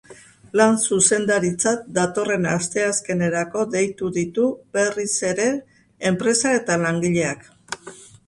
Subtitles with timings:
[0.59, 5.45] Lan zuzendaritzak datorren asteazkenerako deitu ditu berriz ere
[6.13, 7.47] enpresa eta langileak.